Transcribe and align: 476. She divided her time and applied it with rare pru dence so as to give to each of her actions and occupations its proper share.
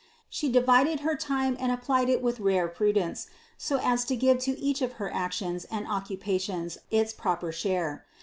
476. 0.31 0.39
She 0.39 0.51
divided 0.51 0.99
her 1.01 1.15
time 1.15 1.55
and 1.59 1.71
applied 1.71 2.09
it 2.09 2.23
with 2.23 2.39
rare 2.39 2.67
pru 2.67 2.91
dence 2.91 3.27
so 3.55 3.77
as 3.83 4.03
to 4.05 4.15
give 4.15 4.39
to 4.39 4.57
each 4.59 4.81
of 4.81 4.93
her 4.93 5.13
actions 5.13 5.63
and 5.65 5.85
occupations 5.87 6.79
its 6.89 7.13
proper 7.13 7.51
share. 7.51 8.05